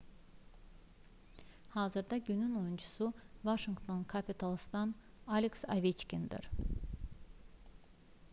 [1.69, 3.13] hazırda günün oyunçusu
[3.45, 4.95] vaşinqton kapitalsdan
[5.27, 6.51] aleks oveçkindir